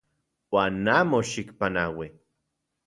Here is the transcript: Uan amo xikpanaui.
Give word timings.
Uan 0.53 0.85
amo 0.99 1.19
xikpanaui. 1.31 2.07